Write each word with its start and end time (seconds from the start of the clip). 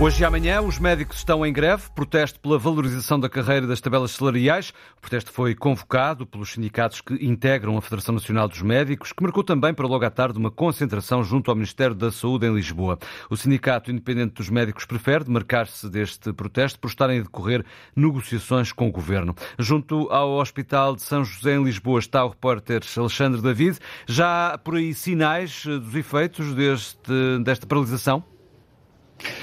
Hoje 0.00 0.22
e 0.22 0.24
amanhã 0.24 0.62
os 0.62 0.78
médicos 0.78 1.18
estão 1.18 1.44
em 1.44 1.52
greve, 1.52 1.90
protesto 1.94 2.40
pela 2.40 2.58
valorização 2.58 3.20
da 3.20 3.28
carreira 3.28 3.66
das 3.66 3.82
tabelas 3.82 4.12
salariais. 4.12 4.72
O 4.96 5.00
protesto 5.02 5.30
foi 5.30 5.54
convocado 5.54 6.26
pelos 6.26 6.52
sindicatos 6.52 7.02
que 7.02 7.22
integram 7.22 7.76
a 7.76 7.82
Federação 7.82 8.14
Nacional 8.14 8.48
dos 8.48 8.62
Médicos, 8.62 9.12
que 9.12 9.22
marcou 9.22 9.44
também 9.44 9.74
para 9.74 9.86
logo 9.86 10.02
à 10.02 10.10
tarde 10.10 10.38
uma 10.38 10.50
concentração 10.50 11.22
junto 11.22 11.50
ao 11.50 11.54
Ministério 11.54 11.94
da 11.94 12.10
Saúde 12.10 12.46
em 12.46 12.54
Lisboa. 12.54 12.98
O 13.28 13.36
Sindicato 13.36 13.90
Independente 13.90 14.36
dos 14.36 14.48
Médicos 14.48 14.86
prefere 14.86 15.24
demarcar-se 15.24 15.86
deste 15.90 16.32
protesto 16.32 16.80
por 16.80 16.88
estarem 16.88 17.18
a 17.18 17.22
decorrer 17.22 17.62
negociações 17.94 18.72
com 18.72 18.88
o 18.88 18.90
Governo. 18.90 19.34
Junto 19.58 20.10
ao 20.10 20.30
Hospital 20.30 20.96
de 20.96 21.02
São 21.02 21.22
José 21.22 21.56
em 21.56 21.62
Lisboa 21.62 21.98
está 21.98 22.24
o 22.24 22.30
repórter 22.30 22.80
Alexandre 22.96 23.42
David. 23.42 23.78
Já 24.06 24.54
há 24.54 24.58
por 24.58 24.76
aí 24.76 24.94
sinais 24.94 25.66
dos 25.66 25.94
efeitos 25.94 26.54
deste, 26.54 27.38
desta 27.44 27.66
paralisação? 27.66 28.24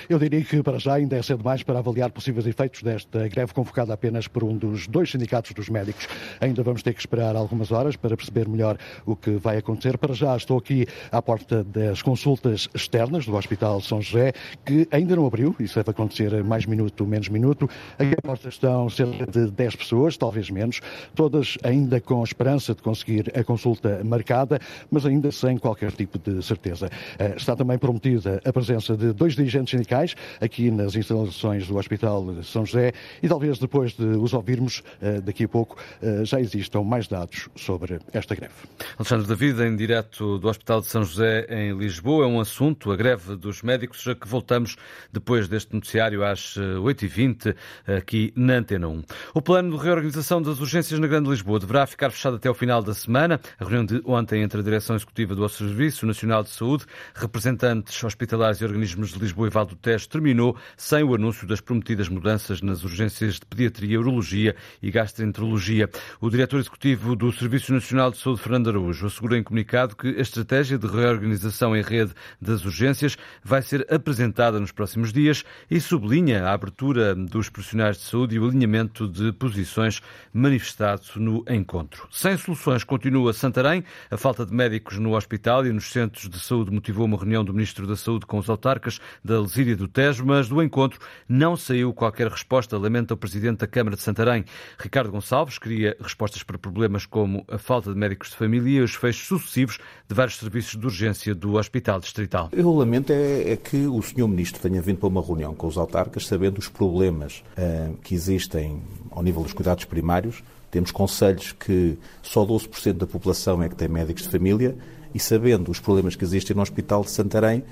Eu 0.09 0.17
diria 0.17 0.41
que 0.41 0.63
para 0.63 0.79
já 0.79 0.93
ainda 0.93 1.17
é 1.17 1.21
cedo 1.21 1.39
demais 1.39 1.63
para 1.63 1.79
avaliar 1.79 2.09
possíveis 2.11 2.47
efeitos 2.47 2.81
desta 2.81 3.27
greve 3.27 3.53
convocada 3.53 3.93
apenas 3.93 4.25
por 4.25 4.41
um 4.41 4.55
dos 4.55 4.87
dois 4.87 5.11
sindicatos 5.11 5.51
dos 5.51 5.67
médicos. 5.67 6.07
Ainda 6.39 6.63
vamos 6.63 6.81
ter 6.81 6.93
que 6.93 7.01
esperar 7.01 7.35
algumas 7.35 7.73
horas 7.73 7.97
para 7.97 8.15
perceber 8.15 8.47
melhor 8.47 8.77
o 9.05 9.17
que 9.17 9.31
vai 9.31 9.57
acontecer. 9.57 9.97
Para 9.97 10.13
já 10.13 10.37
estou 10.37 10.59
aqui 10.59 10.87
à 11.11 11.21
porta 11.21 11.61
das 11.61 12.01
consultas 12.01 12.69
externas 12.73 13.25
do 13.25 13.35
Hospital 13.35 13.81
São 13.81 14.01
José, 14.01 14.31
que 14.63 14.87
ainda 14.91 15.13
não 15.13 15.27
abriu, 15.27 15.53
isso 15.59 15.75
deve 15.75 15.91
acontecer 15.91 16.41
mais 16.41 16.65
minuto, 16.65 17.05
menos 17.05 17.27
minuto. 17.27 17.69
Aqui 17.99 18.13
à 18.17 18.21
porta 18.21 18.47
estão 18.47 18.89
cerca 18.89 19.27
de 19.27 19.51
10 19.51 19.75
pessoas, 19.75 20.15
talvez 20.15 20.49
menos, 20.49 20.79
todas 21.15 21.57
ainda 21.63 21.99
com 21.99 22.23
esperança 22.23 22.73
de 22.73 22.81
conseguir 22.81 23.29
a 23.37 23.43
consulta 23.43 24.01
marcada, 24.05 24.57
mas 24.89 25.05
ainda 25.05 25.33
sem 25.33 25.57
qualquer 25.57 25.91
tipo 25.91 26.17
de 26.17 26.41
certeza. 26.41 26.89
Eh, 27.19 27.33
está 27.35 27.57
também 27.57 27.77
prometida 27.77 28.41
a 28.45 28.53
presença 28.53 28.95
de 28.95 29.11
dois 29.11 29.35
dirigentes 29.35 29.71
sindicais 29.71 29.96
aqui 30.41 30.69
nas 30.71 30.95
instalações 30.95 31.67
do 31.67 31.77
Hospital 31.77 32.43
São 32.43 32.65
José 32.65 32.93
e 33.21 33.27
talvez 33.27 33.59
depois 33.59 33.93
de 33.93 34.03
os 34.03 34.33
ouvirmos 34.33 34.83
eh, 35.01 35.21
daqui 35.21 35.45
a 35.45 35.47
pouco 35.47 35.77
eh, 36.01 36.23
já 36.23 36.39
existam 36.39 36.83
mais 36.83 37.07
dados 37.07 37.49
sobre 37.55 37.99
esta 38.13 38.35
greve. 38.35 38.53
Alexandre 38.97 39.27
David, 39.27 39.61
em 39.61 39.75
direto 39.75 40.37
do 40.37 40.47
Hospital 40.47 40.81
de 40.81 40.87
São 40.87 41.03
José 41.03 41.47
em 41.49 41.77
Lisboa, 41.77 42.25
é 42.25 42.27
um 42.27 42.39
assunto, 42.39 42.91
a 42.91 42.95
greve 42.95 43.35
dos 43.35 43.61
médicos, 43.61 44.01
já 44.01 44.15
que 44.15 44.27
voltamos 44.27 44.75
depois 45.11 45.47
deste 45.47 45.73
noticiário 45.73 46.23
às 46.23 46.55
8h20 46.57 47.55
eh, 47.85 47.97
aqui 47.97 48.33
na 48.35 48.55
Antena 48.55 48.87
1. 48.87 49.03
O 49.33 49.41
plano 49.41 49.77
de 49.77 49.83
reorganização 49.83 50.41
das 50.41 50.59
urgências 50.59 50.99
na 50.99 51.07
Grande 51.07 51.29
Lisboa 51.29 51.59
deverá 51.59 51.85
ficar 51.85 52.09
fechado 52.11 52.35
até 52.35 52.47
ao 52.47 52.55
final 52.55 52.81
da 52.81 52.93
semana. 52.93 53.39
A 53.59 53.63
reunião 53.63 53.85
de 53.85 54.01
ontem 54.05 54.41
entre 54.41 54.59
a 54.59 54.63
Direção 54.63 54.95
Executiva 54.95 55.35
do 55.35 55.47
Serviço 55.47 56.05
Nacional 56.05 56.43
de 56.43 56.49
Saúde, 56.49 56.85
representantes 57.13 58.03
hospitalares 58.03 58.61
e 58.61 58.65
organismos 58.65 59.11
de 59.11 59.19
Lisboa 59.19 59.47
e 59.47 59.49
Val 59.49 59.65
do 59.65 59.75
Tejo 59.87 60.09
terminou 60.09 60.57
sem 60.75 61.01
o 61.01 61.15
anúncio 61.15 61.47
das 61.47 61.61
prometidas 61.61 62.09
mudanças 62.09 62.61
nas 62.61 62.83
urgências 62.83 63.35
de 63.35 63.45
pediatria, 63.45 63.97
urologia 63.97 64.53
e 64.83 64.91
gastroenterologia. 64.91 65.89
O 66.19 66.29
diretor 66.29 66.59
executivo 66.59 67.15
do 67.15 67.31
Serviço 67.31 67.71
Nacional 67.71 68.11
de 68.11 68.17
Saúde, 68.17 68.41
Fernando 68.41 68.69
Araújo, 68.69 69.07
assegurou 69.07 69.37
em 69.37 69.43
comunicado 69.43 69.95
que 69.95 70.09
a 70.09 70.21
estratégia 70.21 70.77
de 70.77 70.85
reorganização 70.87 71.73
em 71.73 71.81
rede 71.81 72.11
das 72.41 72.65
urgências 72.65 73.17
vai 73.41 73.61
ser 73.61 73.87
apresentada 73.89 74.59
nos 74.59 74.73
próximos 74.73 75.13
dias 75.13 75.45
e 75.71 75.79
sublinha 75.79 76.43
a 76.43 76.51
abertura 76.51 77.15
dos 77.15 77.47
profissionais 77.47 77.95
de 77.95 78.03
saúde 78.03 78.35
e 78.35 78.39
o 78.39 78.45
alinhamento 78.45 79.07
de 79.07 79.31
posições 79.31 80.01
manifestado 80.33 81.03
no 81.15 81.45
encontro. 81.49 82.09
Sem 82.11 82.35
soluções 82.35 82.83
continua 82.83 83.31
Santarém. 83.31 83.85
A 84.11 84.17
falta 84.17 84.45
de 84.45 84.53
médicos 84.53 84.97
no 84.97 85.15
hospital 85.15 85.65
e 85.65 85.71
nos 85.71 85.89
centros 85.93 86.27
de 86.27 86.39
saúde 86.41 86.71
motivou 86.71 87.05
uma 87.05 87.15
reunião 87.15 87.45
do 87.45 87.53
Ministro 87.53 87.87
da 87.87 87.95
Saúde 87.95 88.25
com 88.25 88.37
os 88.37 88.49
autarcas 88.49 88.99
da 89.23 89.39
Lesíria 89.39 89.76
do 89.77 89.87
Tejo, 89.87 90.25
mas 90.25 90.49
do 90.49 90.61
encontro 90.61 90.99
não 91.27 91.55
saiu 91.55 91.93
qualquer 91.93 92.27
resposta, 92.27 92.77
lamenta 92.77 93.13
o 93.13 93.17
Presidente 93.17 93.59
da 93.59 93.67
Câmara 93.67 93.95
de 93.95 94.01
Santarém. 94.01 94.43
Ricardo 94.77 95.11
Gonçalves 95.11 95.57
queria 95.57 95.95
respostas 96.01 96.43
para 96.43 96.57
problemas 96.57 97.05
como 97.05 97.45
a 97.47 97.57
falta 97.57 97.93
de 97.93 97.97
médicos 97.97 98.29
de 98.29 98.35
família 98.35 98.79
e 98.79 98.81
os 98.81 98.95
fechos 98.95 99.27
sucessivos 99.27 99.79
de 100.07 100.15
vários 100.15 100.37
serviços 100.37 100.79
de 100.79 100.85
urgência 100.85 101.33
do 101.33 101.55
Hospital 101.55 101.99
Distrital. 101.99 102.49
Eu 102.51 102.73
lamento 102.73 103.11
é, 103.11 103.51
é 103.51 103.55
que 103.55 103.87
o 103.87 104.01
Sr. 104.01 104.27
Ministro 104.27 104.61
tenha 104.61 104.81
vindo 104.81 104.97
para 104.97 105.07
uma 105.07 105.21
reunião 105.21 105.53
com 105.53 105.67
os 105.67 105.77
autarcas 105.77 106.27
sabendo 106.27 106.57
os 106.57 106.67
problemas 106.67 107.43
uh, 107.57 107.95
que 107.97 108.13
existem 108.13 108.81
ao 109.11 109.23
nível 109.23 109.43
dos 109.43 109.53
cuidados 109.53 109.85
primários. 109.85 110.43
Temos 110.69 110.91
conselhos 110.91 111.53
que 111.53 111.97
só 112.21 112.45
12% 112.45 112.93
da 112.93 113.07
população 113.07 113.63
é 113.63 113.69
que 113.69 113.75
tem 113.75 113.87
médicos 113.87 114.23
de 114.23 114.29
família 114.29 114.75
e 115.13 115.19
sabendo 115.19 115.71
os 115.71 115.79
problemas 115.79 116.15
que 116.15 116.23
existem 116.23 116.55
no 116.55 116.61
Hospital 116.61 117.03
de 117.03 117.11
Santarém, 117.11 117.63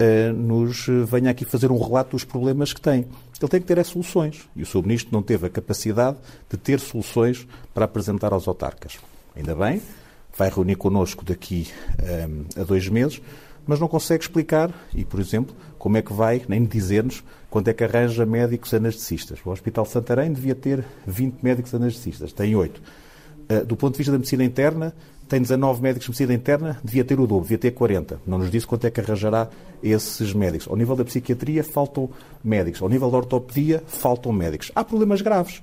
uh, 0.00 0.32
nos 0.32 0.86
venha 1.06 1.30
aqui 1.30 1.44
fazer 1.44 1.70
um 1.70 1.78
relato 1.78 2.12
dos 2.12 2.24
problemas 2.24 2.72
que 2.72 2.80
tem. 2.80 3.06
Ele 3.40 3.50
tem 3.50 3.60
que 3.60 3.66
ter 3.66 3.78
as 3.78 3.88
soluções. 3.88 4.48
E 4.54 4.62
o 4.62 4.66
Sr. 4.66 4.82
Ministro 4.82 5.12
não 5.12 5.22
teve 5.22 5.46
a 5.46 5.50
capacidade 5.50 6.16
de 6.50 6.56
ter 6.56 6.80
soluções 6.80 7.46
para 7.74 7.84
apresentar 7.84 8.32
aos 8.32 8.48
autarcas. 8.48 8.98
Ainda 9.36 9.54
bem, 9.54 9.82
vai 10.36 10.50
reunir 10.50 10.76
connosco 10.76 11.24
daqui 11.24 11.68
um, 12.00 12.60
a 12.60 12.64
dois 12.64 12.88
meses, 12.88 13.20
mas 13.66 13.80
não 13.80 13.88
consegue 13.88 14.24
explicar, 14.24 14.70
e, 14.94 15.04
por 15.04 15.20
exemplo, 15.20 15.54
como 15.78 15.96
é 15.96 16.02
que 16.02 16.12
vai, 16.12 16.42
nem 16.48 16.64
dizer-nos 16.64 17.22
quando 17.50 17.68
é 17.68 17.74
que 17.74 17.84
arranja 17.84 18.24
médicos 18.24 18.72
anestesistas. 18.72 19.40
O 19.44 19.50
Hospital 19.50 19.84
Santarém 19.84 20.32
devia 20.32 20.54
ter 20.54 20.84
20 21.06 21.42
médicos 21.42 21.74
anestesistas, 21.74 22.32
tem 22.32 22.54
8. 22.54 22.80
Uh, 23.48 23.64
do 23.64 23.76
ponto 23.76 23.92
de 23.92 23.98
vista 23.98 24.12
da 24.12 24.18
medicina 24.18 24.44
interna, 24.44 24.94
tem 25.28 25.40
19 25.40 25.82
médicos 25.82 26.04
de 26.04 26.10
medicina 26.10 26.34
interna, 26.34 26.78
devia 26.82 27.04
ter 27.04 27.18
o 27.18 27.26
dobro, 27.26 27.42
devia 27.42 27.58
ter 27.58 27.72
40. 27.72 28.20
Não 28.26 28.38
nos 28.38 28.50
disse 28.50 28.66
quanto 28.66 28.86
é 28.86 28.90
que 28.90 29.00
arranjará 29.00 29.48
esses 29.82 30.32
médicos. 30.32 30.68
Ao 30.68 30.76
nível 30.76 30.94
da 30.94 31.04
psiquiatria, 31.04 31.64
faltam 31.64 32.08
médicos. 32.42 32.80
Ao 32.80 32.88
nível 32.88 33.10
da 33.10 33.16
ortopedia, 33.18 33.82
faltam 33.86 34.32
médicos. 34.32 34.70
Há 34.74 34.84
problemas 34.84 35.20
graves. 35.20 35.62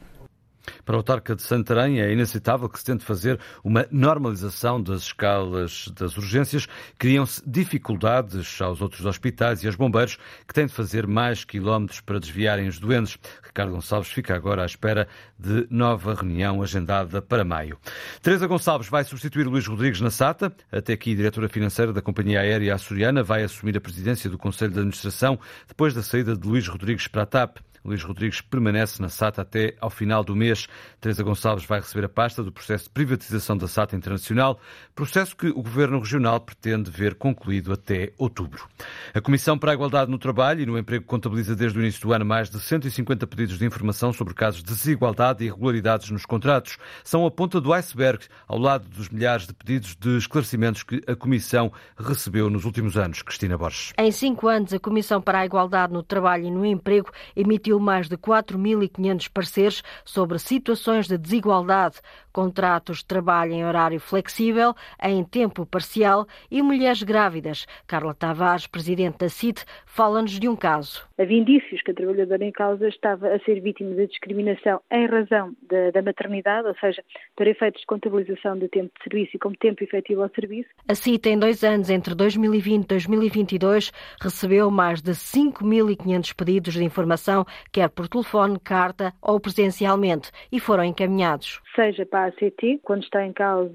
Para 0.86 0.96
o 0.96 0.98
autarca 0.98 1.36
de 1.36 1.42
Santarém 1.42 2.02
é 2.02 2.12
inaceitável 2.12 2.70
que 2.70 2.80
se 2.80 2.86
tente 2.86 3.04
fazer 3.04 3.40
uma 3.64 3.86
normalização 3.92 4.82
das 4.82 5.04
escalas 5.04 5.90
das 5.96 6.18
urgências. 6.18 6.68
Criam-se 6.98 7.42
dificuldades 7.46 8.62
aos 8.62 8.82
outros 8.82 9.06
hospitais 9.06 9.64
e 9.64 9.68
aos 9.68 9.76
bombeiros 9.76 10.18
que 10.48 10.54
têm 10.54 10.66
de 10.66 10.74
fazer 10.74 11.08
mais 11.08 11.44
quilómetros 11.44 12.02
para 12.02 12.20
desviarem 12.20 12.68
os 12.68 12.80
doentes. 12.80 13.18
Ricardo 13.44 13.72
Gonçalves 13.72 14.10
fica 14.10 14.36
agora 14.36 14.64
à 14.64 14.66
espera 14.66 15.08
de 15.38 15.68
nova 15.70 16.14
reunião 16.14 16.62
agendada 16.62 17.22
para 17.22 17.44
maio. 17.44 17.78
Teresa 18.22 18.48
Gonçalves 18.48 18.90
vai 18.90 19.04
substituir 19.04 19.48
Luís 19.48 19.68
Rodrigues 19.68 20.02
na 20.02 20.10
SATA. 20.10 20.54
Até 20.72 20.94
aqui, 20.94 21.16
diretora 21.16 21.50
financeira 21.50 21.94
da 21.94 22.02
Companhia 22.02 22.40
Aérea 22.42 22.76
Açoriana 22.76 23.24
vai 23.24 23.44
assumir 23.44 23.78
a 23.78 23.82
presidência 23.82 24.30
do 24.30 24.38
Conselho 24.38 24.72
de 24.72 24.80
Administração 24.80 25.40
depois 25.68 25.94
da 25.94 26.02
saída 26.02 26.36
de 26.36 26.48
Luís 26.48 26.68
Rodrigues 26.68 27.08
para 27.08 27.24
a 27.24 27.26
TAP. 27.26 27.58
Luís 27.84 28.04
Rodrigues 28.04 28.42
permanece 28.42 29.02
na 29.02 29.10
SATA 29.10 29.42
até 29.42 29.76
ao 29.80 29.90
final 29.90 30.24
do 30.24 30.36
mês. 30.36 30.68
Teresa 31.02 31.24
Gonçalves 31.24 31.66
vai 31.66 31.80
receber 31.80 32.06
a 32.06 32.10
pasta 32.10 32.44
do 32.44 32.52
processo 32.52 32.86
de 32.86 32.92
privatização 32.92 33.58
da 33.58 33.68
SATA 33.68 33.96
Internacional, 33.96 34.60
processo 34.96 35.36
que 35.36 35.48
o 35.48 35.62
Governo 35.62 36.00
Regional 36.00 36.40
pretende 36.40 36.90
ver 36.90 37.16
concluído 37.16 37.74
até 37.74 38.12
outubro. 38.18 38.68
A 39.14 39.22
Comissão 39.22 39.58
para 39.58 39.72
a 39.72 39.74
Igualdade 39.74 40.10
no 40.10 40.18
Trabalho 40.18 40.62
e 40.62 40.66
no 40.66 40.78
Emprego 40.78 41.06
contabiliza 41.06 41.56
desde 41.56 41.78
o 41.78 41.82
início 41.82 42.02
do 42.02 42.14
ano 42.14 42.26
mais 42.26 42.50
de 42.50 42.60
150 42.60 43.28
pedidos 43.28 43.58
de 43.58 43.66
informação 43.66 44.14
sobre 44.14 44.34
casos 44.34 44.64
de 44.64 44.74
desigualdade 44.74 45.44
e 45.44 45.48
irregularidades 45.48 46.10
nos 46.10 46.26
contratos. 46.26 46.78
São 47.04 47.26
a 47.26 47.32
ponta 47.32 47.60
do 47.60 47.74
iceberg, 47.74 48.26
ao 48.48 48.58
lado 48.58 48.88
dos 48.88 49.10
milhares 49.10 49.48
de 49.48 49.54
pedidos 49.54 49.96
de 49.96 50.18
esclarecimentos 50.18 50.84
que 50.84 51.02
a 51.08 51.16
Comissão 51.16 51.72
recebeu 51.98 52.50
nos 52.50 52.66
últimos 52.66 52.98
anos. 52.98 53.22
Cristina 53.22 53.58
Borges. 53.58 53.94
Em 53.98 54.12
cinco 54.12 54.48
anos, 54.48 54.74
a 54.74 54.80
Comissão 54.80 55.22
para 55.22 55.40
a 55.40 55.46
Igualdade 55.46 55.94
no 55.94 56.04
Trabalho 56.04 56.46
e 56.46 56.52
no 56.52 56.66
Emprego 56.66 57.12
emitiu 57.36 57.73
emitiu 57.74 57.80
mais 57.80 58.08
de 58.08 58.18
4.500 58.18 59.30
pareceres 59.34 59.84
sobre 60.06 60.38
situações 60.40 61.08
de 61.08 61.18
desigualdade, 61.18 61.98
contratos 62.32 62.98
de 62.98 63.06
trabalho 63.06 63.54
em 63.54 63.66
horário 63.66 64.00
flexível, 64.00 64.76
em 65.02 65.24
tempo 65.24 65.66
parcial 65.66 66.28
e 66.50 66.62
mulheres 66.62 67.04
grávidas. 67.04 67.66
Carla 67.88 68.14
Tavares, 68.14 68.68
presidente 68.68 69.18
da 69.20 69.30
CIT, 69.30 69.66
fala-nos 69.86 70.40
de 70.40 70.48
um 70.48 70.56
caso. 70.56 71.04
Havia 71.20 71.38
indícios 71.38 71.82
que 71.84 71.92
a 71.92 71.94
trabalhadora 71.94 72.44
em 72.44 72.52
causa 72.52 72.88
estava 72.88 73.28
a 73.28 73.40
ser 73.42 73.62
vítima 73.62 73.94
de 73.96 74.08
discriminação 74.08 74.82
em 74.92 75.06
razão 75.06 75.56
da, 75.70 75.92
da 75.92 76.02
maternidade, 76.02 76.68
ou 76.68 76.76
seja, 76.80 77.04
para 77.36 77.50
efeitos 77.50 77.82
de 77.82 77.88
contabilização 77.88 78.58
do 78.58 78.68
tempo 78.68 78.92
de 78.98 79.04
serviço 79.04 79.36
e 79.36 79.40
como 79.40 79.56
tempo 79.56 79.84
efetivo 79.84 80.24
ao 80.24 80.30
serviço. 80.30 80.70
A 80.88 80.96
CIT, 80.96 81.30
em 81.30 81.38
dois 81.38 81.64
anos, 81.64 81.90
entre 81.90 82.16
2020 82.16 82.84
e 82.84 82.88
2022, 82.88 83.92
recebeu 84.20 84.72
mais 84.72 85.02
de 85.02 85.12
5.500 85.12 86.36
pedidos 86.36 86.74
de 86.74 86.84
informação 86.84 87.46
quer 87.72 87.90
por 87.90 88.08
telefone, 88.08 88.60
carta 88.60 89.14
ou 89.22 89.40
presencialmente. 89.40 90.32
e 90.52 90.60
foram 90.60 90.84
encaminhados. 90.84 91.62
Seja 91.76 92.06
para 92.06 92.26
a 92.26 92.28
ACT, 92.28 92.80
quando 92.84 93.04
está 93.04 93.26
em 93.26 93.34
causa 93.34 93.72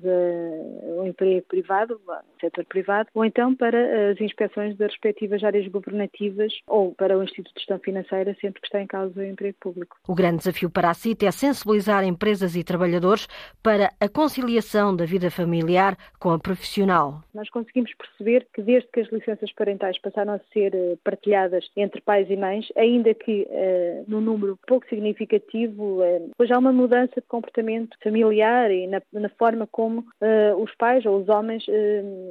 o 0.98 1.06
emprego 1.06 1.44
privado, 1.46 2.00
o 2.06 2.40
setor 2.40 2.64
privado, 2.64 3.08
ou 3.14 3.24
então 3.24 3.54
para 3.54 4.10
as 4.10 4.20
inspeções 4.20 4.76
das 4.76 4.90
respectivas 4.92 5.42
áreas 5.42 5.66
governativas 5.68 6.52
ou 6.66 6.94
para 6.94 7.18
o 7.18 7.22
Instituto 7.22 7.37
de 7.42 7.50
Gestão 7.56 7.78
Financeira, 7.78 8.36
sempre 8.40 8.60
que 8.60 8.66
está 8.66 8.80
em 8.80 8.86
causa 8.86 9.20
o 9.20 9.24
emprego 9.24 9.56
público. 9.60 9.96
O 10.06 10.14
grande 10.14 10.38
desafio 10.38 10.70
para 10.70 10.90
a 10.90 10.94
CIT 10.94 11.26
é 11.26 11.30
sensibilizar 11.30 12.04
empresas 12.04 12.56
e 12.56 12.64
trabalhadores 12.64 13.26
para 13.62 13.90
a 14.00 14.08
conciliação 14.08 14.94
da 14.94 15.04
vida 15.04 15.30
familiar 15.30 15.96
com 16.18 16.30
a 16.30 16.38
profissional. 16.38 17.22
Nós 17.34 17.48
conseguimos 17.50 17.92
perceber 17.94 18.46
que 18.52 18.62
desde 18.62 18.88
que 18.90 19.00
as 19.00 19.08
licenças 19.10 19.52
parentais 19.52 19.98
passaram 19.98 20.34
a 20.34 20.40
ser 20.52 20.74
eh, 20.74 20.96
partilhadas 21.04 21.64
entre 21.76 22.00
pais 22.00 22.28
e 22.30 22.36
mães, 22.36 22.66
ainda 22.76 23.14
que 23.14 23.46
uh, 23.50 24.04
num 24.08 24.20
número 24.20 24.58
pouco 24.66 24.86
significativo, 24.88 26.02
uh, 26.02 26.30
hoje 26.38 26.52
há 26.52 26.58
uma 26.58 26.72
mudança 26.72 27.20
de 27.20 27.26
comportamento 27.26 27.96
familiar 28.02 28.70
e 28.70 28.86
na, 28.86 29.02
na 29.12 29.28
forma 29.30 29.66
como 29.66 30.00
uh, 30.00 30.62
os 30.62 30.74
pais 30.74 31.04
ou 31.06 31.20
os 31.20 31.28
homens 31.28 31.64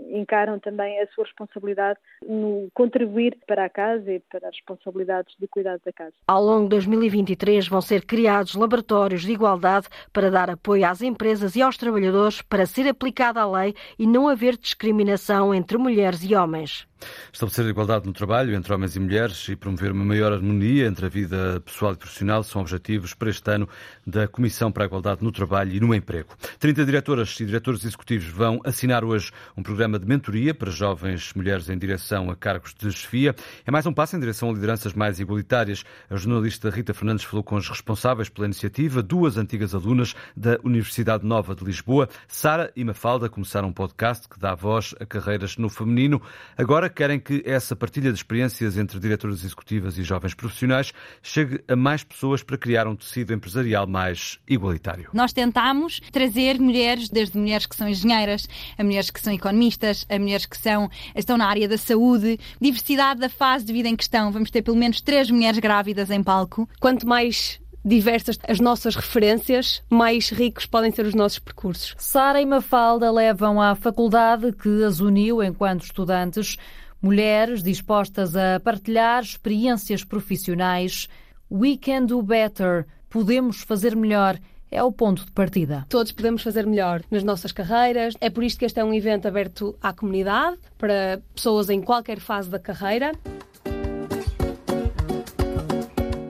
encaram 0.10 0.60
também 0.60 1.00
a 1.00 1.08
sua 1.08 1.26
responsabilidade 1.26 2.00
no 2.28 2.70
contribuir 2.74 3.38
para 3.46 3.66
a 3.66 3.70
casa 3.70 4.12
e 4.12 4.20
para 4.20 4.50
as 4.50 4.60
responsabilidades 4.88 5.36
de 5.40 5.48
cuidado 5.48 5.82
da 5.86 5.92
casa. 5.92 6.14
Ao 6.28 6.44
longo 6.44 6.64
de 6.64 6.70
2023 6.70 7.68
vão 7.68 7.82
ser 7.82 8.06
criados 8.06 8.56
laboratórios 8.56 9.22
de 9.22 9.32
igualdade 9.32 9.88
para 10.12 10.32
dar 10.32 10.50
apoio 10.50 10.86
às 10.86 11.02
empresas 11.02 11.56
e 11.56 11.62
aos 11.62 11.78
trabalhadores 11.78 12.42
para 12.42 12.66
ser 12.66 12.88
aplicada 12.88 13.42
a 13.42 13.50
lei 13.50 13.76
e 14.00 14.08
não 14.08 14.28
haver 14.28 14.58
discriminação 14.58 15.54
entre 15.54 15.78
mulheres 15.78 16.24
e 16.24 16.34
homens. 16.36 16.88
Estabelecer 17.32 17.66
a 17.66 17.70
igualdade 17.70 18.06
no 18.06 18.14
trabalho 18.14 18.56
entre 18.56 18.74
homens 18.74 18.96
e 18.96 19.00
mulheres 19.00 19.48
e 19.50 19.56
promover 19.56 19.92
uma 19.92 20.06
maior 20.06 20.34
harmonia 20.34 20.86
entre 20.88 21.06
a 21.06 21.10
vida 21.10 21.62
pessoal 21.66 21.94
e 21.94 21.96
profissional 21.96 22.44
são 22.44 22.62
objetivos 22.62 23.14
para 23.14 23.30
este 23.30 23.50
ano 23.52 23.68
da 24.06 24.28
Comissão 24.28 24.72
para 24.72 24.84
a 24.84 24.88
Igualdade 24.88 25.24
no 25.24 25.32
Trabalho 25.32 25.74
e 25.74 25.80
no 25.80 25.94
Emprego. 25.94 26.30
30 26.60 26.86
diretoras 26.86 27.40
e 27.40 27.46
diretores 27.46 27.84
executivos 27.84 28.28
vão 28.28 28.60
assinar 28.64 29.04
hoje 29.04 29.32
um 29.56 29.64
programa 29.64 30.00
de 30.00 30.06
mentoria 30.06 30.54
para 30.54 30.72
jovens 30.72 31.34
mulheres 31.34 31.70
em 31.70 31.78
direção 31.78 32.30
a 32.30 32.36
cargos 32.36 32.74
de 32.74 32.92
chefia. 32.92 33.36
É 33.66 33.72
mais 33.72 33.86
um 33.86 33.94
passo 33.94 34.16
em 34.16 34.20
direção 34.20 34.50
a 34.50 34.54
lideranças 34.54 34.94
mais 34.94 35.20
igualitárias. 35.20 35.84
A 36.10 36.16
jornalista 36.16 36.70
Rita 36.70 36.94
Fernandes 36.94 37.24
falou 37.24 37.44
com 37.44 37.56
os 37.56 37.70
responsáveis 37.70 38.30
pela 38.30 38.46
iniciativa, 38.48 39.02
duas 39.04 39.38
antigas 39.38 39.74
alunas 39.76 40.16
da 40.36 40.60
Universidade 40.64 41.26
Nova 41.26 41.56
de 41.56 41.64
Lisboa. 41.64 42.10
Sara 42.28 42.72
e 42.76 42.84
Mafalda 42.84 43.30
começaram 43.30 43.70
um 43.70 43.74
podcast 43.74 44.28
que 44.28 44.40
dá 44.40 44.56
voz 44.56 44.96
a 45.00 45.06
carreiras 45.06 45.58
no 45.58 45.70
feminino. 45.70 46.22
Agora 46.58 46.87
Agora 46.88 46.90
querem 46.90 47.20
que 47.20 47.44
essa 47.46 47.76
partilha 47.76 48.12
de 48.12 48.18
experiências 48.18 48.78
entre 48.78 48.98
diretoras 48.98 49.44
executivas 49.44 49.98
e 49.98 50.04
jovens 50.04 50.34
profissionais 50.34 50.94
chegue 51.22 51.62
a 51.68 51.76
mais 51.76 52.02
pessoas 52.04 52.44
para 52.44 52.58
criar 52.58 52.88
um 52.88 52.96
tecido 52.96 53.34
empresarial 53.34 53.86
mais 53.86 54.40
igualitário. 54.48 55.10
Nós 55.14 55.34
tentamos 55.34 56.00
trazer 56.12 56.60
mulheres, 56.60 57.10
desde 57.10 57.38
mulheres 57.38 57.66
que 57.66 57.76
são 57.76 57.90
engenheiras, 57.90 58.48
a 58.78 58.84
mulheres 58.84 59.10
que 59.10 59.20
são 59.20 59.34
economistas, 59.34 60.06
a 60.10 60.18
mulheres 60.18 60.46
que 60.46 60.58
são, 60.58 60.90
estão 61.14 61.38
na 61.38 61.48
área 61.48 61.68
da 61.68 61.78
saúde, 61.78 62.40
diversidade 62.62 63.20
da 63.20 63.30
fase 63.30 63.66
de 63.66 63.74
vida 63.74 63.90
em 63.90 63.96
questão. 63.96 64.32
Vamos 64.32 64.50
ter 64.50 64.62
pelo 64.62 64.78
menos 64.78 65.02
três 65.02 65.30
mulheres 65.30 65.60
grávidas 65.60 66.10
em 66.10 66.24
palco. 66.24 66.70
Quanto 66.80 67.06
mais 67.06 67.60
diversas 67.88 68.38
as 68.48 68.60
nossas 68.60 68.96
referências, 68.96 69.82
mais 69.90 70.30
ricos 70.30 70.66
podem 70.66 70.92
ser 70.92 71.06
os 71.06 71.16
nossos 71.16 71.40
percursos. 71.40 71.96
Sara 71.98 72.42
e 72.42 72.46
Mafalda 72.46 73.10
levam 73.10 73.62
à 73.62 73.74
faculdade 73.76 74.52
que 74.52 74.84
as 74.84 75.00
uniu 75.00 75.42
enquanto 75.42 75.84
estudantes 75.86 76.58
mulheres 77.02 77.64
dispostas 77.64 78.36
a 78.36 78.60
partilhar 78.60 79.24
experiências 79.24 80.04
profissionais. 80.04 81.08
We 81.50 81.78
can 81.78 82.06
do 82.06 82.22
better. 82.22 82.86
Podemos 83.10 83.62
fazer 83.62 83.96
melhor 83.96 84.38
é 84.70 84.84
o 84.84 84.92
ponto 84.92 85.26
de 85.26 85.32
partida. 85.32 85.86
Todos 85.88 86.12
podemos 86.12 86.44
fazer 86.44 86.66
melhor 86.66 87.02
nas 87.10 87.24
nossas 87.24 87.54
carreiras. 87.54 88.16
É 88.20 88.30
por 88.30 88.44
isto 88.44 88.60
que 88.60 88.66
este 88.66 88.80
é 88.80 88.84
um 88.84 88.94
evento 88.94 89.28
aberto 89.28 89.76
à 89.82 89.94
comunidade, 89.94 90.58
para 90.78 91.22
pessoas 91.34 91.70
em 91.70 91.82
qualquer 91.82 92.20
fase 92.20 92.50
da 92.50 92.60
carreira. 92.60 93.14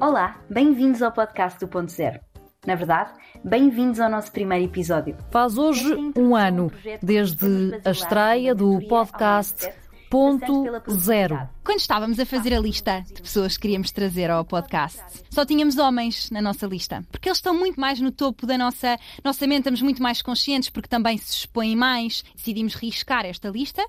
Olá, 0.08 0.40
bem-vindos 0.50 1.02
ao 1.02 1.12
podcast 1.12 1.60
do 1.60 1.68
Ponto 1.68 1.92
Zero. 1.92 2.22
Na 2.66 2.76
verdade, 2.76 3.12
bem-vindos 3.44 4.00
ao 4.00 4.10
nosso 4.10 4.32
primeiro 4.32 4.64
episódio. 4.64 5.18
Faz 5.32 5.58
hoje 5.58 5.94
um 6.16 6.34
ano 6.34 6.72
desde 7.04 7.78
a 7.84 7.92
estreia 7.92 8.56
do 8.56 8.80
podcast 8.88 9.70
Ponto 10.10 10.64
Zero. 10.90 11.38
Quando 11.62 11.82
estávamos 11.82 12.18
a 12.22 12.26
fazer 12.26 12.54
a 12.54 12.60
lista 12.62 13.04
de 13.06 13.22
pessoas 13.22 13.58
que 13.58 13.64
queríamos 13.64 13.92
trazer 13.92 14.32
ao 14.32 14.46
podcast, 14.46 15.04
só 15.30 15.46
tínhamos 15.46 15.78
homens 15.78 16.32
na 16.32 16.42
nossa 16.42 16.66
lista. 16.66 17.04
Porque 17.12 17.28
eles 17.28 17.40
estão 17.40 17.54
muito 17.54 17.78
mais 17.78 18.00
no 18.00 18.10
topo 18.10 18.48
da 18.48 18.58
nossa, 18.58 18.98
nossa 19.22 19.46
mente, 19.46 19.60
estamos 19.60 19.82
muito 19.82 20.02
mais 20.02 20.22
conscientes 20.22 20.70
porque 20.70 20.88
também 20.88 21.18
se 21.18 21.34
expõem 21.34 21.76
mais. 21.76 22.24
Decidimos 22.34 22.76
riscar 22.76 23.26
esta 23.26 23.50
lista 23.50 23.86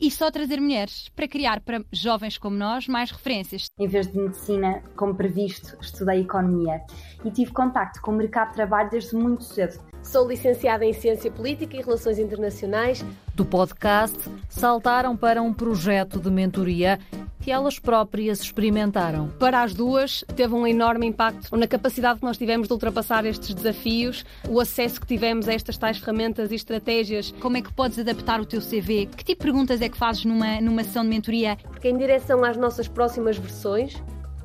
e 0.00 0.10
só 0.10 0.30
trazer 0.30 0.60
mulheres 0.60 1.08
para 1.14 1.28
criar 1.28 1.60
para 1.60 1.82
jovens 1.92 2.38
como 2.38 2.56
nós 2.56 2.86
mais 2.86 3.10
referências. 3.10 3.66
Em 3.78 3.88
vez 3.88 4.06
de 4.06 4.18
medicina, 4.18 4.82
como 4.96 5.14
previsto, 5.14 5.76
estudei 5.80 6.20
economia 6.20 6.82
e 7.24 7.30
tive 7.30 7.52
contacto 7.52 8.00
com 8.00 8.10
o 8.10 8.14
mercado 8.14 8.48
de 8.48 8.54
trabalho 8.54 8.90
desde 8.90 9.14
muito 9.16 9.44
cedo. 9.44 9.80
Sou 10.02 10.28
licenciada 10.28 10.84
em 10.84 10.92
Ciência 10.92 11.30
Política 11.30 11.76
e 11.76 11.82
Relações 11.82 12.18
Internacionais. 12.18 13.04
Do 13.34 13.44
podcast, 13.44 14.16
saltaram 14.48 15.16
para 15.16 15.42
um 15.42 15.52
projeto 15.52 16.20
de 16.20 16.30
mentoria 16.30 17.00
que 17.46 17.52
elas 17.52 17.78
próprias 17.78 18.40
experimentaram. 18.40 19.28
Para 19.38 19.62
as 19.62 19.72
duas, 19.72 20.24
teve 20.34 20.52
um 20.52 20.66
enorme 20.66 21.06
impacto 21.06 21.56
na 21.56 21.68
capacidade 21.68 22.18
que 22.18 22.24
nós 22.26 22.36
tivemos 22.36 22.66
de 22.66 22.74
ultrapassar 22.74 23.24
estes 23.24 23.54
desafios, 23.54 24.24
o 24.48 24.58
acesso 24.58 25.00
que 25.00 25.06
tivemos 25.06 25.48
a 25.48 25.54
estas 25.54 25.78
tais 25.78 25.96
ferramentas 25.96 26.50
e 26.50 26.56
estratégias. 26.56 27.32
Como 27.38 27.56
é 27.56 27.62
que 27.62 27.72
podes 27.72 28.00
adaptar 28.00 28.40
o 28.40 28.44
teu 28.44 28.60
CV? 28.60 29.06
Que 29.06 29.22
tipo 29.22 29.44
de 29.44 29.52
perguntas 29.52 29.80
é 29.80 29.88
que 29.88 29.96
fazes 29.96 30.24
numa, 30.24 30.60
numa 30.60 30.82
sessão 30.82 31.04
de 31.04 31.08
mentoria? 31.08 31.56
Porque 31.68 31.88
em 31.88 31.96
direção 31.96 32.42
às 32.42 32.56
nossas 32.56 32.88
próximas 32.88 33.38
versões, 33.38 33.94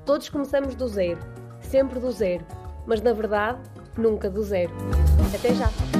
todos 0.05 0.29
começamos 0.29 0.75
do 0.75 0.87
zero, 0.87 1.17
sempre 1.59 1.99
do 1.99 2.11
zero, 2.11 2.45
mas 2.85 3.01
na 3.01 3.13
verdade 3.13 3.57
nunca 3.97 4.29
do 4.29 4.43
zero. 4.43 4.71
Até 5.33 5.55
já! 5.55 5.90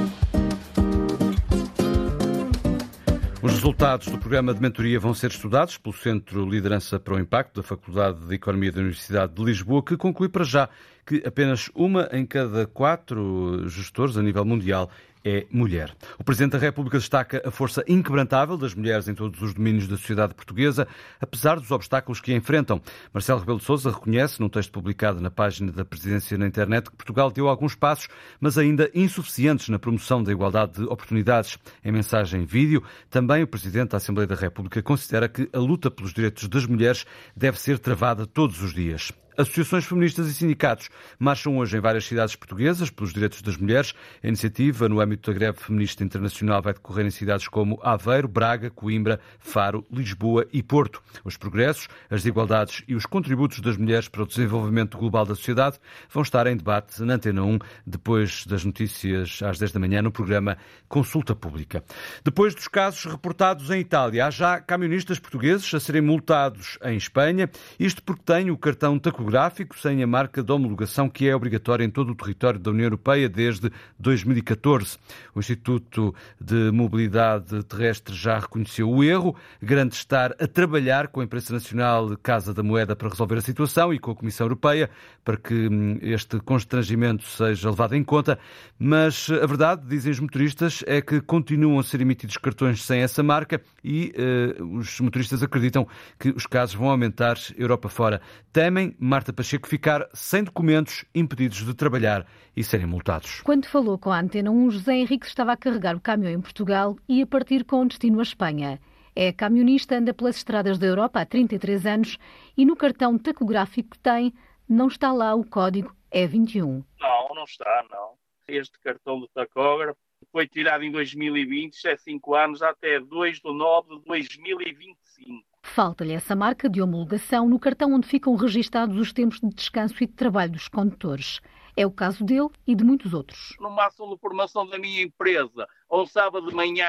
Os 3.42 3.54
resultados 3.54 4.06
do 4.06 4.18
programa 4.18 4.54
de 4.54 4.62
mentoria 4.62 5.00
vão 5.00 5.12
ser 5.12 5.32
estudados 5.32 5.76
pelo 5.76 5.92
Centro 5.92 6.48
Liderança 6.48 7.00
para 7.00 7.14
o 7.14 7.18
Impacto 7.18 7.60
da 7.60 7.66
Faculdade 7.66 8.24
de 8.24 8.36
Economia 8.36 8.70
da 8.70 8.78
Universidade 8.78 9.34
de 9.34 9.44
Lisboa, 9.44 9.84
que 9.84 9.96
conclui 9.96 10.28
para 10.28 10.44
já 10.44 10.68
que 11.04 11.24
apenas 11.26 11.68
uma 11.74 12.08
em 12.12 12.24
cada 12.24 12.68
quatro 12.68 13.68
gestores 13.68 14.16
a 14.16 14.22
nível 14.22 14.44
mundial 14.44 14.88
é 15.24 15.46
mulher. 15.50 15.94
O 16.18 16.24
Presidente 16.24 16.52
da 16.52 16.58
República 16.58 16.98
destaca 16.98 17.42
a 17.44 17.50
força 17.50 17.84
inquebrantável 17.86 18.56
das 18.56 18.74
mulheres 18.74 19.08
em 19.08 19.14
todos 19.14 19.40
os 19.42 19.54
domínios 19.54 19.88
da 19.88 19.96
sociedade 19.96 20.34
portuguesa, 20.34 20.86
apesar 21.20 21.58
dos 21.58 21.70
obstáculos 21.70 22.20
que 22.20 22.34
enfrentam. 22.34 22.80
Marcelo 23.12 23.40
Rebelo 23.40 23.58
de 23.58 23.64
Sousa 23.64 23.90
reconhece, 23.90 24.40
num 24.40 24.48
texto 24.48 24.72
publicado 24.72 25.20
na 25.20 25.30
página 25.30 25.72
da 25.72 25.84
Presidência 25.84 26.36
na 26.36 26.46
internet, 26.46 26.90
que 26.90 26.96
Portugal 26.96 27.30
deu 27.30 27.48
alguns 27.48 27.74
passos, 27.74 28.08
mas 28.40 28.58
ainda 28.58 28.90
insuficientes 28.94 29.68
na 29.68 29.78
promoção 29.78 30.22
da 30.22 30.32
igualdade 30.32 30.80
de 30.80 30.84
oportunidades. 30.84 31.58
Em 31.84 31.92
mensagem 31.92 32.44
vídeo, 32.44 32.82
também 33.10 33.42
o 33.42 33.46
Presidente 33.46 33.90
da 33.90 33.98
Assembleia 33.98 34.26
da 34.26 34.34
República 34.34 34.82
considera 34.82 35.28
que 35.28 35.48
a 35.52 35.58
luta 35.58 35.90
pelos 35.90 36.12
direitos 36.12 36.48
das 36.48 36.66
mulheres 36.66 37.04
deve 37.36 37.60
ser 37.60 37.78
travada 37.78 38.26
todos 38.26 38.62
os 38.62 38.74
dias. 38.74 39.12
Associações 39.36 39.86
feministas 39.86 40.28
e 40.28 40.34
sindicatos 40.34 40.90
marcham 41.18 41.56
hoje 41.56 41.78
em 41.78 41.80
várias 41.80 42.04
cidades 42.04 42.36
portuguesas 42.36 42.90
pelos 42.90 43.14
direitos 43.14 43.40
das 43.40 43.56
mulheres. 43.56 43.94
A 44.22 44.28
iniciativa, 44.28 44.90
no 44.90 45.00
âmbito 45.00 45.30
da 45.30 45.38
greve 45.38 45.58
feminista 45.58 46.04
internacional, 46.04 46.60
vai 46.60 46.74
decorrer 46.74 47.06
em 47.06 47.10
cidades 47.10 47.48
como 47.48 47.80
Aveiro, 47.82 48.28
Braga, 48.28 48.70
Coimbra, 48.70 49.20
Faro, 49.38 49.86
Lisboa 49.90 50.46
e 50.52 50.62
Porto. 50.62 51.02
Os 51.24 51.38
progressos, 51.38 51.88
as 52.10 52.20
desigualdades 52.22 52.82
e 52.86 52.94
os 52.94 53.06
contributos 53.06 53.60
das 53.60 53.78
mulheres 53.78 54.06
para 54.06 54.22
o 54.22 54.26
desenvolvimento 54.26 54.98
global 54.98 55.24
da 55.24 55.34
sociedade 55.34 55.78
vão 56.10 56.22
estar 56.22 56.46
em 56.46 56.56
debate 56.56 57.02
na 57.02 57.14
Antena 57.14 57.42
1, 57.42 57.58
depois 57.86 58.44
das 58.46 58.66
notícias 58.66 59.40
às 59.42 59.58
10 59.58 59.72
da 59.72 59.80
manhã, 59.80 60.02
no 60.02 60.12
programa 60.12 60.58
Consulta 60.88 61.34
Pública. 61.34 61.82
Depois 62.22 62.54
dos 62.54 62.68
casos 62.68 63.06
reportados 63.06 63.70
em 63.70 63.80
Itália, 63.80 64.26
há 64.26 64.30
já 64.30 64.60
camionistas 64.60 65.18
portugueses 65.18 65.72
a 65.72 65.80
serem 65.80 66.02
multados 66.02 66.78
em 66.84 66.98
Espanha, 66.98 67.48
isto 67.80 68.02
porque 68.02 68.22
têm 68.24 68.50
o 68.50 68.58
cartão 68.58 68.98
tacográfico 68.98 69.21
topográfico 69.22 69.78
sem 69.78 70.02
a 70.02 70.06
marca 70.06 70.42
de 70.42 70.50
homologação 70.50 71.08
que 71.08 71.28
é 71.28 71.34
obrigatória 71.34 71.84
em 71.84 71.90
todo 71.90 72.10
o 72.10 72.14
território 72.14 72.58
da 72.58 72.72
União 72.72 72.86
Europeia 72.86 73.28
desde 73.28 73.70
2014. 73.98 74.98
O 75.32 75.38
Instituto 75.38 76.12
de 76.40 76.72
Mobilidade 76.72 77.62
Terrestre 77.62 78.14
já 78.14 78.40
reconheceu 78.40 78.90
o 78.90 79.04
erro, 79.04 79.36
garante 79.62 79.92
estar 79.92 80.32
a 80.40 80.46
trabalhar 80.48 81.08
com 81.08 81.20
a 81.20 81.24
imprensa 81.24 81.52
nacional 81.52 82.16
Casa 82.20 82.52
da 82.52 82.62
Moeda 82.64 82.96
para 82.96 83.08
resolver 83.08 83.36
a 83.36 83.40
situação 83.40 83.94
e 83.94 83.98
com 83.98 84.10
a 84.10 84.16
Comissão 84.16 84.44
Europeia 84.46 84.90
para 85.24 85.36
que 85.36 85.54
hum, 85.68 85.98
este 86.02 86.40
constrangimento 86.40 87.24
seja 87.24 87.70
levado 87.70 87.94
em 87.94 88.02
conta, 88.02 88.38
mas 88.76 89.28
a 89.30 89.46
verdade, 89.46 89.82
dizem 89.86 90.10
os 90.10 90.18
motoristas, 90.18 90.82
é 90.86 91.00
que 91.00 91.20
continuam 91.20 91.78
a 91.78 91.82
ser 91.84 92.00
emitidos 92.00 92.36
cartões 92.36 92.82
sem 92.82 93.00
essa 93.00 93.22
marca 93.22 93.62
e 93.84 94.12
uh, 94.58 94.78
os 94.78 94.98
motoristas 95.00 95.42
acreditam 95.42 95.86
que 96.18 96.30
os 96.30 96.46
casos 96.46 96.74
vão 96.74 96.90
aumentar 96.90 97.36
Europa 97.56 97.88
fora. 97.88 98.20
Temem 98.52 98.96
Marta 99.12 99.30
Pacheco 99.30 99.68
ficar 99.68 100.08
sem 100.14 100.42
documentos, 100.42 101.04
impedidos 101.14 101.66
de 101.66 101.74
trabalhar 101.74 102.26
e 102.56 102.64
serem 102.64 102.86
multados. 102.86 103.42
Quando 103.42 103.66
falou 103.66 103.98
com 103.98 104.10
a 104.10 104.18
Antena 104.18 104.50
1, 104.50 104.70
José 104.70 104.94
Henrique 104.94 105.26
estava 105.26 105.52
a 105.52 105.56
carregar 105.56 105.94
o 105.94 106.00
caminhão 106.00 106.32
em 106.32 106.40
Portugal 106.40 106.96
e 107.06 107.20
a 107.20 107.26
partir 107.26 107.62
com 107.62 107.86
destino 107.86 108.20
à 108.20 108.22
Espanha. 108.22 108.80
É 109.14 109.30
camionista, 109.30 109.98
anda 109.98 110.14
pelas 110.14 110.36
estradas 110.36 110.78
da 110.78 110.86
Europa 110.86 111.20
há 111.20 111.26
33 111.26 111.84
anos 111.84 112.16
e 112.56 112.64
no 112.64 112.74
cartão 112.74 113.18
tacográfico 113.18 113.90
que 113.90 113.98
tem 113.98 114.32
não 114.66 114.88
está 114.88 115.12
lá 115.12 115.34
o 115.34 115.44
código 115.44 115.94
E21. 116.10 116.82
Não, 116.98 117.34
não 117.34 117.44
está, 117.44 117.84
não. 117.90 118.14
Este 118.48 118.80
cartão 118.80 119.20
de 119.20 119.28
tacógrafo 119.28 120.00
foi 120.30 120.48
tirado 120.48 120.84
em 120.84 120.90
2020, 120.90 121.82
já 121.82 121.90
é 121.90 121.96
5 121.98 122.34
anos, 122.34 122.62
até 122.62 122.98
2 122.98 123.40
de 123.40 123.52
9 123.52 123.98
de 123.98 124.04
2025. 124.06 125.51
Falta-lhe 125.62 126.12
essa 126.12 126.36
marca 126.36 126.68
de 126.68 126.82
homologação 126.82 127.48
no 127.48 127.58
cartão 127.58 127.94
onde 127.94 128.06
ficam 128.06 128.34
registados 128.34 128.98
os 128.98 129.12
tempos 129.12 129.40
de 129.40 129.48
descanso 129.48 129.94
e 130.02 130.06
de 130.06 130.12
trabalho 130.12 130.52
dos 130.52 130.68
condutores. 130.68 131.40
É 131.76 131.86
o 131.86 131.90
caso 131.90 132.24
dele 132.24 132.50
e 132.66 132.74
de 132.74 132.84
muitos 132.84 133.14
outros. 133.14 133.56
Numa 133.58 133.86
ação 133.86 134.10
de 134.10 134.18
formação 134.18 134.66
da 134.66 134.78
minha 134.78 135.02
empresa, 135.02 135.66
um 135.90 136.04
sábado 136.04 136.48
de 136.48 136.54
manhã, 136.54 136.88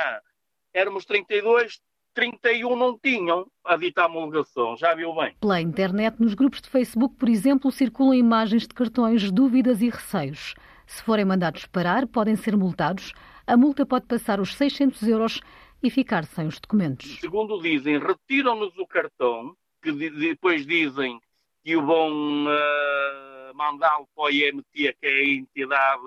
éramos 0.73 1.05
32, 1.05 1.79
31 2.13 2.75
não 2.75 2.97
tinham 2.97 3.45
a 3.63 3.77
dita 3.77 4.05
homologação, 4.05 4.75
já 4.75 4.93
viu 4.93 5.15
bem. 5.15 5.35
Pela 5.39 5.61
internet, 5.61 6.19
nos 6.19 6.33
grupos 6.33 6.61
de 6.61 6.69
Facebook, 6.69 7.15
por 7.15 7.29
exemplo, 7.29 7.71
circulam 7.71 8.13
imagens 8.13 8.63
de 8.63 8.73
cartões, 8.73 9.31
dúvidas 9.31 9.81
e 9.81 9.89
receios. 9.89 10.55
Se 10.85 11.01
forem 11.01 11.25
mandados 11.25 11.65
parar, 11.65 12.05
podem 12.05 12.35
ser 12.35 12.57
multados. 12.57 13.13
A 13.47 13.55
multa 13.55 13.85
pode 13.85 14.05
passar 14.05 14.39
os 14.39 14.55
600 14.55 15.01
euros 15.07 15.41
e 15.83 15.89
ficar 15.89 16.25
sem 16.25 16.47
os 16.47 16.59
documentos. 16.59 17.19
Segundo 17.19 17.61
dizem, 17.61 17.99
retiram-nos 17.99 18.75
o 18.77 18.87
cartão, 18.87 19.55
que 19.81 19.91
depois 19.91 20.65
dizem 20.65 21.19
que 21.63 21.75
o 21.75 21.85
vão 21.85 22.45
uh, 22.45 23.53
mandá-lo 23.53 24.07
para 24.15 24.23
o 24.23 24.29
IMT, 24.29 24.63
que 24.73 24.97
é 25.01 25.09
a 25.09 25.25
entidade 25.25 26.03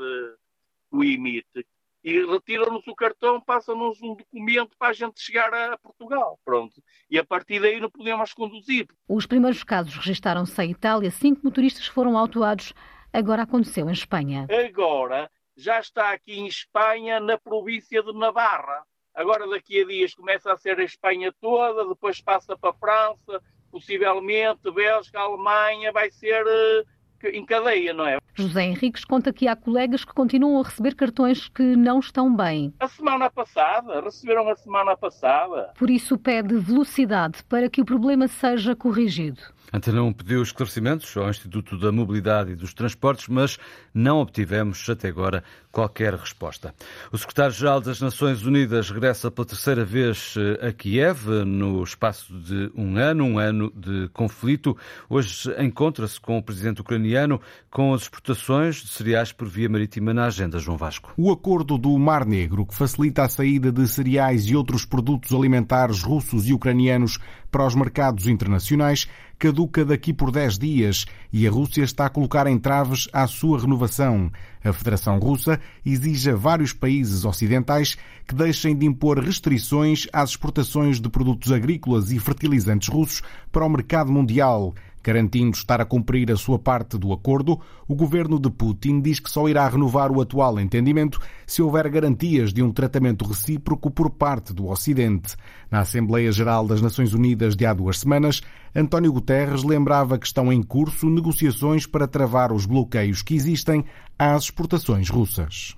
que 0.90 0.96
o 0.96 1.04
emite, 1.04 1.66
e 2.02 2.24
retiram-nos 2.24 2.86
o 2.86 2.94
cartão, 2.94 3.40
passam-nos 3.40 4.00
um 4.00 4.14
documento 4.14 4.76
para 4.78 4.90
a 4.90 4.92
gente 4.92 5.20
chegar 5.20 5.52
a 5.52 5.76
Portugal. 5.76 6.38
Pronto. 6.44 6.80
E 7.10 7.18
a 7.18 7.24
partir 7.24 7.60
daí 7.60 7.80
não 7.80 7.90
podemos 7.90 8.32
conduzir. 8.32 8.86
Os 9.08 9.26
primeiros 9.26 9.64
casos 9.64 9.96
registaram-se 9.96 10.62
em 10.62 10.70
Itália. 10.70 11.10
Cinco 11.10 11.40
motoristas 11.42 11.86
foram 11.86 12.16
autuados. 12.16 12.72
Agora 13.12 13.42
aconteceu 13.42 13.88
em 13.90 13.92
Espanha. 13.92 14.46
Agora 14.68 15.28
já 15.56 15.80
está 15.80 16.12
aqui 16.12 16.38
em 16.38 16.46
Espanha, 16.46 17.18
na 17.18 17.36
província 17.38 18.00
de 18.02 18.12
Navarra. 18.12 18.84
Agora 19.16 19.48
daqui 19.48 19.80
a 19.80 19.86
dias 19.86 20.14
começa 20.14 20.52
a 20.52 20.56
ser 20.58 20.78
a 20.78 20.84
Espanha 20.84 21.32
toda, 21.40 21.88
depois 21.88 22.20
passa 22.20 22.54
para 22.54 22.68
a 22.68 22.74
França, 22.74 23.42
possivelmente 23.70 24.70
Bélgica, 24.70 25.18
Alemanha, 25.18 25.90
vai 25.90 26.10
ser 26.10 26.44
uh, 26.44 27.26
em 27.32 27.44
cadeia, 27.46 27.94
não 27.94 28.06
é? 28.06 28.18
José 28.34 28.64
Henriques 28.64 29.06
conta 29.06 29.32
que 29.32 29.48
há 29.48 29.56
colegas 29.56 30.04
que 30.04 30.12
continuam 30.12 30.60
a 30.60 30.64
receber 30.64 30.94
cartões 30.94 31.48
que 31.48 31.62
não 31.62 31.98
estão 31.98 32.34
bem. 32.36 32.74
A 32.78 32.86
semana 32.86 33.30
passada, 33.30 34.02
receberam 34.02 34.46
a 34.50 34.54
semana 34.54 34.94
passada. 34.94 35.72
Por 35.78 35.88
isso 35.88 36.18
pede 36.18 36.54
velocidade 36.58 37.42
para 37.44 37.70
que 37.70 37.80
o 37.80 37.86
problema 37.86 38.28
seja 38.28 38.76
corrigido. 38.76 39.40
Antena 39.72 40.02
1 40.02 40.12
pediu 40.12 40.42
esclarecimentos 40.42 41.16
ao 41.16 41.28
Instituto 41.28 41.78
da 41.78 41.90
Mobilidade 41.90 42.52
e 42.52 42.56
dos 42.56 42.72
Transportes, 42.72 43.28
mas 43.28 43.58
não 43.92 44.20
obtivemos 44.20 44.88
até 44.88 45.08
agora 45.08 45.42
qualquer 45.72 46.14
resposta. 46.14 46.74
O 47.12 47.18
secretário-geral 47.18 47.80
das 47.80 48.00
Nações 48.00 48.44
Unidas 48.44 48.88
regressa 48.88 49.30
pela 49.30 49.46
terceira 49.46 49.84
vez 49.84 50.34
eh, 50.38 50.68
a 50.68 50.72
Kiev, 50.72 51.26
no 51.44 51.82
espaço 51.82 52.32
de 52.32 52.70
um 52.74 52.96
ano, 52.96 53.24
um 53.24 53.38
ano 53.38 53.70
de 53.76 54.08
conflito. 54.14 54.74
Hoje 55.08 55.50
encontra-se 55.58 56.18
com 56.18 56.38
o 56.38 56.42
presidente 56.42 56.80
ucraniano 56.80 57.40
com 57.70 57.92
as 57.92 58.02
exportações 58.02 58.76
de 58.76 58.88
cereais 58.88 59.32
por 59.32 59.48
via 59.48 59.68
marítima 59.68 60.14
na 60.14 60.24
agenda, 60.26 60.58
João 60.58 60.78
Vasco. 60.78 61.12
O 61.14 61.30
acordo 61.30 61.76
do 61.76 61.98
Mar 61.98 62.24
Negro, 62.24 62.64
que 62.64 62.74
facilita 62.74 63.24
a 63.24 63.28
saída 63.28 63.70
de 63.70 63.86
cereais 63.86 64.46
e 64.46 64.56
outros 64.56 64.86
produtos 64.86 65.32
alimentares 65.32 66.02
russos 66.02 66.48
e 66.48 66.54
ucranianos 66.54 67.18
para 67.50 67.66
os 67.66 67.74
mercados 67.74 68.26
internacionais, 68.26 69.08
caduca 69.38 69.84
daqui 69.84 70.12
por 70.12 70.30
10 70.30 70.58
dias 70.58 71.06
e 71.32 71.46
a 71.46 71.50
Rússia 71.50 71.82
está 71.82 72.06
a 72.06 72.10
colocar 72.10 72.46
entraves 72.46 73.08
à 73.12 73.26
sua 73.26 73.60
renovação. 73.60 74.30
A 74.64 74.72
Federação 74.72 75.18
Russa 75.18 75.60
exige 75.84 76.30
a 76.30 76.34
vários 76.34 76.72
países 76.72 77.24
ocidentais 77.24 77.96
que 78.26 78.34
deixem 78.34 78.76
de 78.76 78.86
impor 78.86 79.18
restrições 79.18 80.06
às 80.12 80.30
exportações 80.30 81.00
de 81.00 81.08
produtos 81.08 81.52
agrícolas 81.52 82.10
e 82.10 82.18
fertilizantes 82.18 82.88
russos 82.88 83.22
para 83.52 83.64
o 83.64 83.68
mercado 83.68 84.10
mundial. 84.10 84.74
Garantindo 85.06 85.56
estar 85.56 85.80
a 85.80 85.84
cumprir 85.84 86.32
a 86.32 86.36
sua 86.36 86.58
parte 86.58 86.98
do 86.98 87.12
acordo, 87.12 87.60
o 87.86 87.94
governo 87.94 88.40
de 88.40 88.50
Putin 88.50 89.00
diz 89.00 89.20
que 89.20 89.30
só 89.30 89.48
irá 89.48 89.68
renovar 89.68 90.10
o 90.10 90.20
atual 90.20 90.58
entendimento 90.58 91.20
se 91.46 91.62
houver 91.62 91.88
garantias 91.88 92.52
de 92.52 92.60
um 92.60 92.72
tratamento 92.72 93.24
recíproco 93.24 93.88
por 93.88 94.10
parte 94.10 94.52
do 94.52 94.66
Ocidente. 94.66 95.36
Na 95.70 95.78
Assembleia 95.78 96.32
Geral 96.32 96.66
das 96.66 96.82
Nações 96.82 97.14
Unidas 97.14 97.54
de 97.54 97.64
há 97.64 97.72
duas 97.72 98.00
semanas, 98.00 98.42
António 98.74 99.12
Guterres 99.12 99.62
lembrava 99.62 100.18
que 100.18 100.26
estão 100.26 100.52
em 100.52 100.60
curso 100.60 101.08
negociações 101.08 101.86
para 101.86 102.08
travar 102.08 102.50
os 102.50 102.66
bloqueios 102.66 103.22
que 103.22 103.36
existem 103.36 103.84
às 104.18 104.46
exportações 104.46 105.08
russas. 105.08 105.76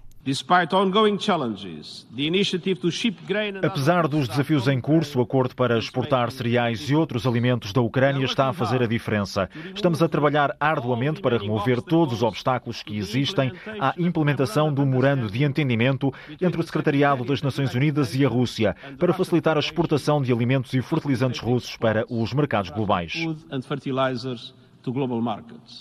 Apesar 3.65 4.07
dos 4.07 4.29
desafios 4.29 4.69
em 4.69 4.81
curso, 4.81 5.19
o 5.19 5.23
acordo 5.23 5.55
para 5.55 5.79
exportar 5.79 6.31
cereais 6.31 6.91
e 6.91 6.95
outros 6.95 7.27
alimentos 7.27 7.73
da 7.73 7.81
Ucrânia 7.81 8.25
está 8.25 8.49
a 8.49 8.53
fazer 8.53 8.83
a 8.83 8.87
diferença. 8.87 9.49
Estamos 9.75 10.03
a 10.03 10.09
trabalhar 10.09 10.55
arduamente 10.61 11.21
para 11.21 11.39
remover 11.39 11.81
todos 11.81 12.15
os 12.15 12.23
obstáculos 12.23 12.83
que 12.83 12.97
existem 12.97 13.53
à 13.81 13.95
implementação 13.97 14.73
do 14.73 14.85
memorando 14.85 15.31
de 15.31 15.45
entendimento 15.45 16.13
entre 16.41 16.61
o 16.61 16.65
Secretariado 16.65 17.25
das 17.25 17.41
Nações 17.41 17.75
Unidas 17.75 18.15
e 18.15 18.25
a 18.25 18.29
Rússia, 18.29 18.77
para 18.99 19.15
facilitar 19.15 19.57
a 19.57 19.61
exportação 19.61 20.21
de 20.21 20.33
alimentos 20.33 20.75
e 20.75 20.83
fertilizantes 20.83 21.41
russos 21.41 21.77
para 21.77 22.05
os 22.09 22.33
mercados 22.33 22.71
globais. 22.71 23.15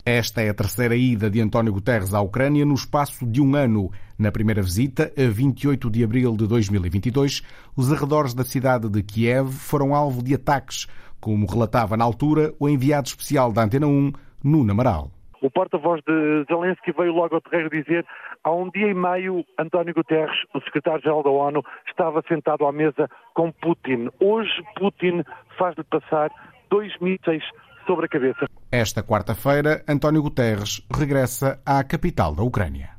Esta 0.06 0.42
é 0.42 0.50
a 0.50 0.54
terceira 0.54 0.96
ida 0.96 1.30
de 1.30 1.40
António 1.42 1.72
Guterres 1.72 2.14
à 2.14 2.22
Ucrânia 2.22 2.66
no 2.66 2.74
espaço 2.74 3.26
de 3.26 3.42
um 3.42 3.56
ano. 3.56 3.92
Na 4.18 4.32
primeira 4.32 4.62
visita, 4.62 5.12
a 5.18 5.30
28 5.30 5.90
de 5.90 6.04
abril 6.04 6.36
de 6.36 6.48
2022, 6.48 7.42
os 7.76 7.92
arredores 7.92 8.34
da 8.34 8.44
cidade 8.44 8.90
de 8.90 9.04
Kiev 9.04 9.52
foram 9.52 9.94
alvo 9.94 10.24
de 10.24 10.34
ataques, 10.34 10.88
como 11.20 11.46
relatava 11.46 11.96
na 11.96 12.04
altura 12.04 12.54
o 12.60 12.68
enviado 12.68 13.08
especial 13.08 13.52
da 13.52 13.64
Antena 13.64 13.88
1, 13.88 14.12
Nuno 14.44 14.72
Amaral. 14.72 15.12
O 15.42 15.52
porta-voz 15.52 16.02
de 16.02 16.46
Zelensky 16.46 16.92
veio 16.92 17.14
logo 17.14 17.36
ao 17.36 17.42
terreiro 17.42 17.70
dizer 17.70 18.06
há 18.44 18.52
um 18.52 18.70
dia 18.72 18.88
e 18.88 18.94
meio 18.94 19.46
António 19.60 19.94
Guterres, 19.94 20.36
o 20.54 20.60
secretário-geral 20.62 21.22
da 21.22 21.30
ONU, 21.30 21.64
estava 21.88 22.24
sentado 22.28 22.66
à 22.66 22.72
mesa 22.72 23.08
com 23.36 23.52
Putin. 23.52 24.10
Hoje 24.20 24.52
Putin 24.76 25.24
faz-lhe 25.58 25.84
passar 25.84 26.32
dois 26.70 26.92
mísseis 27.00 27.44
sobre 27.88 28.06
a 28.06 28.10
cabeça. 28.10 28.46
Esta 28.72 29.02
quarta-feira, 29.02 29.84
António 29.88 30.22
Guterres 30.22 30.86
regressa 30.94 31.60
à 31.66 31.84
capital 31.84 32.36
da 32.36 32.44
Ucrânia. 32.44 32.98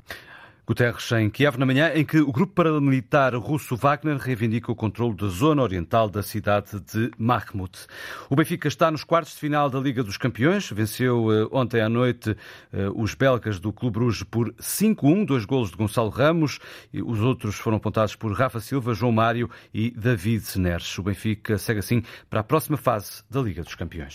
Guterres 0.68 1.11
em 1.12 1.30
Kiev 1.30 1.57
na 1.57 1.64
manhã 1.64 1.90
em 1.95 2.04
que 2.04 2.18
o 2.18 2.30
grupo 2.30 2.52
paramilitar 2.52 3.35
russo 3.38 3.75
Wagner 3.75 4.18
reivindica 4.18 4.71
o 4.71 4.76
controle 4.76 5.16
da 5.16 5.26
zona 5.26 5.62
oriental 5.62 6.11
da 6.11 6.23
cidade 6.23 6.78
de 6.80 7.11
Bakhmut. 7.18 7.87
O 8.28 8.37
Benfica 8.37 8.68
está 8.68 8.90
nos 8.90 9.02
quartos 9.02 9.33
de 9.33 9.40
final 9.40 9.71
da 9.71 9.80
Liga 9.80 10.04
dos 10.04 10.18
Campeões. 10.18 10.71
Venceu 10.71 11.33
eh, 11.33 11.49
ontem 11.50 11.80
à 11.80 11.88
noite 11.88 12.37
eh, 12.71 12.87
os 12.95 13.14
belgas 13.14 13.59
do 13.59 13.73
Clube 13.73 13.95
Bruges 13.95 14.23
por 14.23 14.52
5-1, 14.57 15.25
dois 15.25 15.47
golos 15.47 15.71
de 15.71 15.76
Gonçalo 15.78 16.11
Ramos. 16.11 16.59
E 16.92 17.00
os 17.00 17.23
outros 17.23 17.54
foram 17.54 17.78
apontados 17.78 18.14
por 18.14 18.30
Rafa 18.35 18.61
Silva, 18.61 18.92
João 18.92 19.11
Mário 19.11 19.49
e 19.73 19.90
David 19.90 20.45
Neres. 20.59 20.99
O 20.99 21.02
Benfica 21.02 21.57
segue 21.57 21.78
assim 21.78 22.02
para 22.28 22.40
a 22.40 22.45
próxima 22.45 22.76
fase 22.76 23.23
da 23.30 23.40
Liga 23.40 23.62
dos 23.62 23.75
Campeões. 23.75 24.12